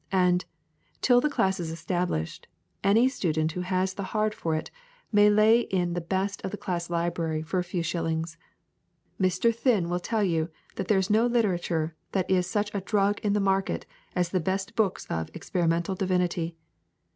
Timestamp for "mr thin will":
9.21-9.99